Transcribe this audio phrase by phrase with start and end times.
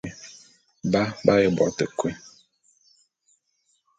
[0.91, 2.13] Ba b'aye bo te kui.